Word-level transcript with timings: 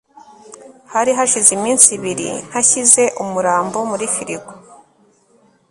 hari 0.93 1.11
hashize 1.17 1.49
iminsi 1.57 1.87
ibiri 1.97 2.27
ntashyize 2.47 3.03
umurambo 3.23 3.77
muri 3.89 4.05
firigo 4.15 4.51